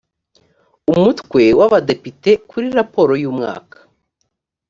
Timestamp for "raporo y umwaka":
2.77-3.77